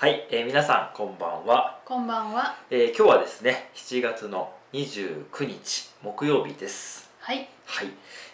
[0.00, 2.56] はい、えー皆さんこんばんは、こんばんは。
[2.70, 7.50] えー今日はですね7月の29日木曜日ですはい。
[7.66, 7.88] はい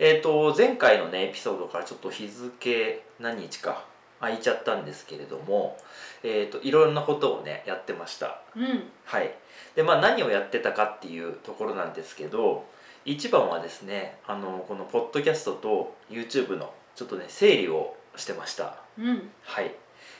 [0.00, 3.84] えー、と前回のねエピソードからちょっと日付何日か
[4.18, 5.78] 空いちゃったんですけれども、
[6.24, 8.90] えー、といろんなことをねやってましたうん。
[9.04, 9.32] はい
[9.76, 12.66] でまあ何をやってたかっていうところなんですけど
[13.04, 19.30] 一番はですねあのこのポッドキャストと YouTube のちょっとね整理をしてましたうん。
[19.44, 19.72] はい、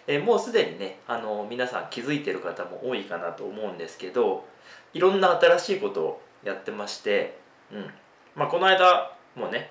[0.07, 4.45] えーもうすでにねあの皆さん気づいてる方も多いかなと思うんですけど
[4.95, 7.39] いろんな新しいことをやってまして、
[7.73, 7.87] うん
[8.35, 9.71] まあ、この間もね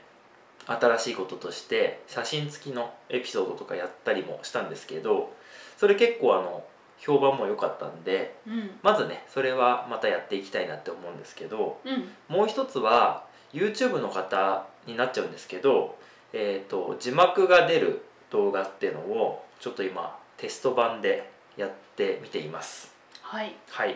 [0.66, 5.34] 新しいこととして写真付きのエピソードとかやったりもしたんですけど
[5.78, 6.64] それ結構あの
[7.00, 8.72] 評判も良かったんでうん。
[8.84, 12.10] まずねそれはまたやっていきたいなって思うんですけどうん。
[12.28, 15.98] もう一つは YouTube の方になっちゃうんですけど、
[16.32, 23.56] えー、と字幕が出る動画っていうのをちょっと今テスト版でやってみていますはい。
[23.70, 23.96] はい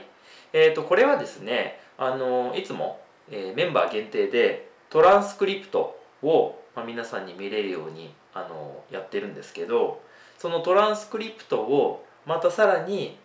[0.53, 10.01] えー、とこれはですねあのいつも、えーメンバー限定でトランスクリプトを、まあ、皆さんに見れるようにあのやってるんですけど
[10.37, 13.17] そのトランスクリプトをまたさらに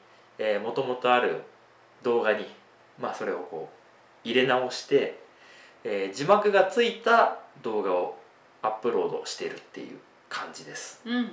[0.62, 1.42] もともとある
[2.02, 2.46] 動画に、
[2.98, 3.68] まあ、それをこ
[4.24, 5.18] う入れ直して、
[5.84, 8.16] えー字幕がついた動画を
[8.62, 11.00] アップロードしているっていう感じです。
[11.04, 11.14] うん。
[11.16, 11.32] うん、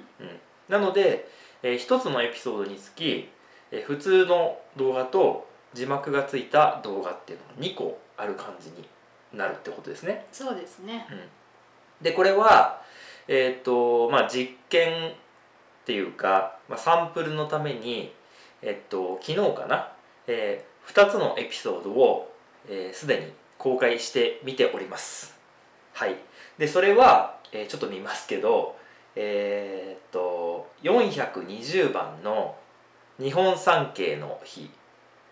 [0.70, 1.28] なので、
[1.64, 3.30] えー一つのエピソードにつき、
[3.72, 8.88] えー普通の動画と字幕がついた動画っていうのが2個ある感じに
[9.34, 10.26] なるってことですね。
[10.32, 11.08] そうですね。
[12.02, 12.82] でこれは、
[13.28, 15.14] えーとまあ、実験っ
[15.86, 18.14] ていうか、まあ、サンプルのために、
[18.62, 19.92] えっと昨日かな、
[20.28, 22.32] え2つのエピソードを
[22.70, 25.38] えーすで、に公開してみております。
[25.94, 26.16] はい、
[26.58, 28.76] でそれは、えーちょっと見ますけど
[29.20, 32.56] えーっと420番の
[33.20, 34.70] 「日本三景の日」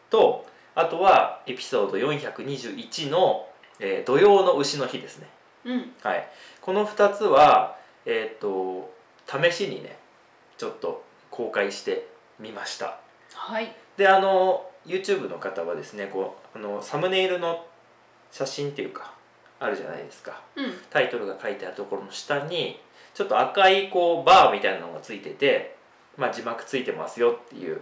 [0.10, 3.48] とあとはエピソード421の、
[3.80, 5.28] えー土曜の牛の日」ですね。
[5.66, 5.96] うん。
[6.02, 6.28] はい、
[6.62, 8.92] この2つはえっ、と
[9.28, 9.98] 試しにね
[10.58, 12.08] ちょっと公開して
[12.40, 13.00] みました
[13.34, 13.72] はい。
[13.98, 17.66] であの YouTube の方はですねこうあのサムネイルの
[18.32, 19.14] 写真っていうか
[19.60, 20.74] あるじゃないですかうん。
[20.90, 22.80] タイトルが書いてあるところの下に
[23.16, 25.76] ちょっと赤いこうバーみたいなのがついてて、
[26.18, 27.82] まあ、字幕ついてますよっていう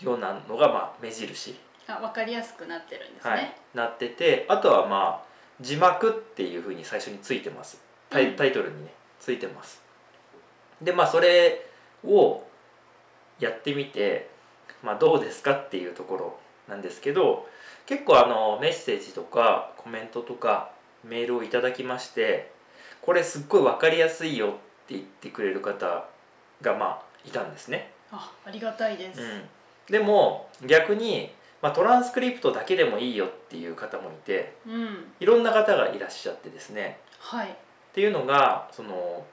[0.00, 1.56] ようなのがまあ目印。
[1.88, 3.42] あ、わかりやすくなってるんですはい。
[3.42, 5.28] ね。、なっててあとはまあ
[5.60, 7.82] 字幕っていうふうに最初についてます。
[8.08, 8.36] タイうん。
[8.36, 9.82] タイトルにねついてます。
[10.80, 11.66] でまあそれ
[12.04, 12.44] を
[13.40, 14.30] やってみて、
[14.84, 16.38] まあ、どうですかっていうところ
[16.68, 17.48] なんですけど
[17.86, 20.70] 結構あのメッセージとかコメントとか
[21.04, 22.52] メールをいただきまして
[23.02, 24.50] これすっごい分かりやすいよっ
[24.86, 26.06] て言ってくれる方
[26.62, 29.20] がまあいたんですねあ、ありがたいです。
[29.20, 29.42] うん、
[29.90, 35.04] でも逆に、まあ、トランスクリプトだけでもいいよっていう方もいてうん。
[35.20, 37.48] いろんな方がいらっしゃってですねはい。
[37.48, 37.52] っ
[37.92, 39.24] ていうのがその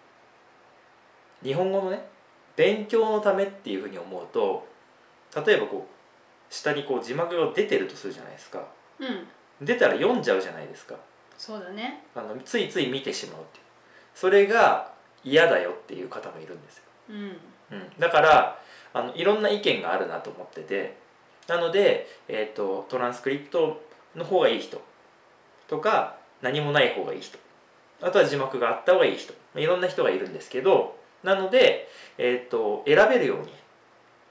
[1.43, 2.05] 日本語のね
[2.55, 4.67] 勉強のためっていうふうに思うと
[5.45, 8.65] 例えばこう下にこう字幕が出てるとするじゃないですか
[8.99, 9.27] うん。
[9.65, 10.95] 出たら読んじゃうじゃないですか
[11.38, 12.03] そうだね。
[12.16, 13.63] あのついつい見てしまうっていう。
[14.13, 14.91] それが
[15.23, 16.84] 嫌だよっていう方もいるんですよ。
[17.09, 17.16] うん。
[17.72, 18.59] うん、だから
[18.94, 21.03] あのいろんな意見があるなと思ってて。
[21.47, 23.79] なので、えー、とトランスクリプト
[24.16, 24.81] の方がいい人。
[25.68, 27.38] とか何もない方がいい人。
[28.02, 29.34] あとは字幕があった方がいい人。
[29.34, 30.96] まあいろんな人がいるんですけど。
[31.25, 33.47] なので、えー、と選べるように、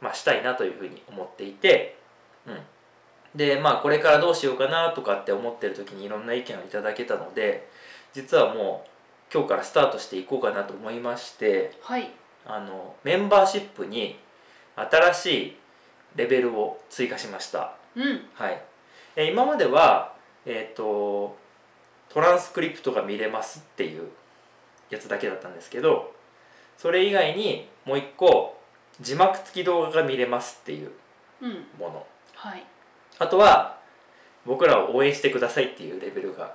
[0.01, 1.99] まあ、したいなというふうに思っていて、
[2.47, 2.59] うん、
[3.35, 7.69] でまあこれからどうしようかなとかって思ってる時にいろんな意見をいただけたので
[8.13, 12.11] 実はもう今日からスタートしていこうかなと思いましてはい。
[12.47, 14.19] あのメンバーシップに
[14.77, 15.57] 新しい
[16.15, 18.21] レベルを追加しました、うん。
[18.35, 18.63] はい、
[19.17, 20.15] え今までは、
[20.45, 21.37] えー、と
[22.11, 24.09] トランスクリプトが見れますっていう
[24.91, 26.13] やつだけだったんですけど
[26.77, 28.59] それ以外にもう一個
[29.01, 30.91] 字幕付き動画が見れますっていう
[31.43, 31.51] うん。
[31.79, 32.65] ものはい。
[33.19, 33.79] あとは
[34.45, 36.55] 僕らを応援してくださいっていうレベルが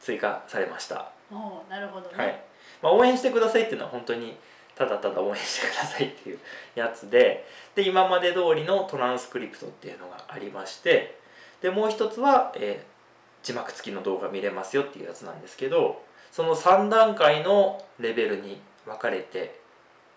[0.00, 2.16] 追加されましたおお、なるほどね。
[2.16, 2.42] はい
[2.82, 4.36] まあ、応援してくださいっていうのは本当に
[4.74, 6.38] ただただ応援してくださいっていう
[6.76, 7.44] やつで
[7.74, 11.18] で今まで通りのトランスクリプトっていうのがありまして
[11.60, 12.98] でもう一つは、えー
[13.40, 16.02] 字幕付きの動画見れますよっていうやつなんですけど
[16.32, 19.60] その3段階のレベルに分かれて、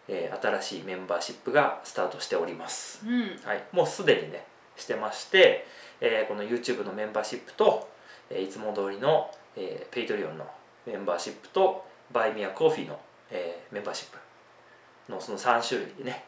[0.07, 3.05] えー新しいメンバーシップがスタートしております。
[3.05, 3.39] うん。
[3.47, 4.43] はい、もうすでにね
[4.75, 5.67] してまして、
[6.01, 7.87] えーこの YouTube のメンバーシップと、
[8.29, 10.45] えーいつも通りの、えー、Patreon の
[10.85, 12.99] メンバーシップと Buy Me a Coffee の、
[13.29, 14.17] えーメンバーシップ
[15.11, 16.25] のその3種類でね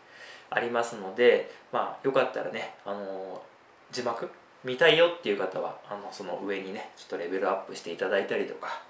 [0.50, 3.42] ありますのでまあよかったらねあの
[3.92, 4.30] 字幕
[4.64, 8.82] 見たいよっていう方はあのその上にねちょっとレベルアップしていただいたりとか、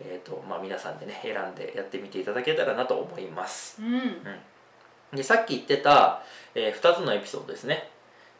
[0.00, 3.82] えーとまあ、皆さんでね選んでやってみていただけたらなと思います。
[3.82, 5.16] うん。
[5.16, 6.22] でさっき言ってた、
[6.54, 7.88] え2つのエピソードですね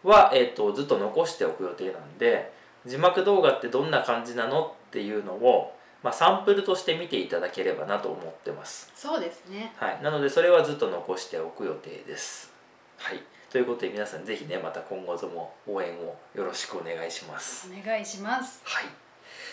[0.05, 2.53] は、えー、とずっと残しておく予定なんで
[2.87, 8.93] 字幕動画ってどんな感じなのっていうのを、まあ、サンプルとして見ていただければなと思ってます。
[8.95, 12.53] そうですねはい、なのでそれはずっと残しておく予定です。
[12.99, 17.71] はい、ということで皆さんぜひねまた今後とも応援をよろしくお願いします。
[17.71, 18.85] お願いしますはい。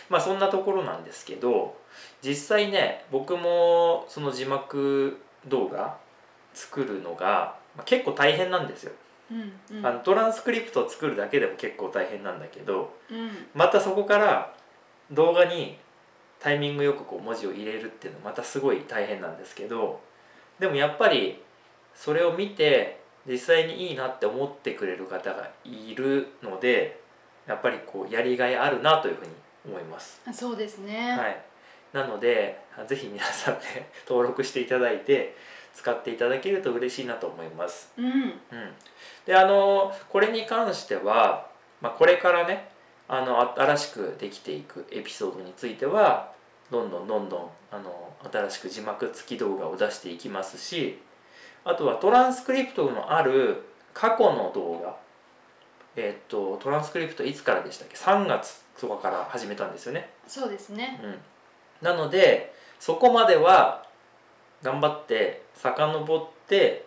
[0.09, 1.75] まあそんなところなんですけど
[2.21, 5.97] 実際ね僕もその字幕動画
[6.53, 8.91] 作るのが、まあ、結構大変なんですよ。
[9.31, 9.85] うんうん。
[9.85, 13.47] あのトランスクリプトを作るだけでも結構大変なんだけどうん。
[13.53, 14.53] またそこから
[15.11, 15.77] 動画に
[16.39, 19.99] タイミングよくこう文字を入れるっていうのはまたすごい大変なんですけど
[20.59, 21.41] でもやっぱり
[21.95, 27.01] それを見て実際にいいなって思ってくれる方がいるので
[27.47, 29.31] やっぱりこうやりがいあるなというふうに
[29.65, 30.21] 思います。
[30.27, 31.41] あそうですね、はい、
[31.93, 35.35] なのでぜひ皆さんね登録していただいて
[35.75, 37.91] 使っていただけると嬉しいなと思います。
[37.97, 38.05] うん。
[38.05, 38.39] うん、
[39.25, 41.47] であのこれに関しては、
[41.81, 42.69] まあ、これからね
[43.07, 46.31] あの新しくできていくエピソードについては
[46.71, 50.99] どんどんどんどんあの新しく字幕付き動画を出していきますし
[51.63, 53.63] あとはトランスクリプトのある
[53.93, 54.95] 過去の動画
[55.95, 60.09] えっとトランスクリプトいつからでしたっけ？3月とかから始めたんですよね。
[60.27, 60.99] そうですね。
[61.03, 61.17] うん、
[61.81, 63.85] なのでそこまでは
[64.65, 66.85] 頑張って遡って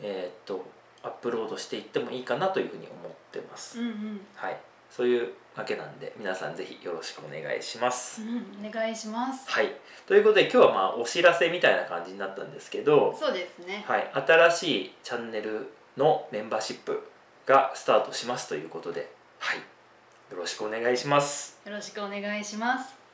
[0.00, 0.64] えーっと
[1.02, 4.20] アップロードしていってもいいかなというふうに思ってます、うんうん。
[4.34, 4.56] はい。
[4.90, 9.50] そういうわけなんで皆さんぜひよろしくお願いします、うんお願いします。
[9.50, 9.74] はい。
[10.06, 13.84] ということで今日はまあお知らせみたいな感じになったんですけど、そうですね。
[13.86, 17.10] はい、新しいチャンネルのメンバーシップ
[17.46, 19.58] がスタートしますということではい。
[19.58, 21.60] よろしくお願いします。
[21.64, 23.07] よろしくお願いします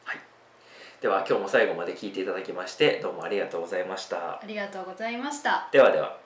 [1.04, 4.40] では今日も最後まで聞いていただきましてどうもありがとうございました。
[4.40, 5.68] ありがとうございました。
[5.70, 6.23] ではでは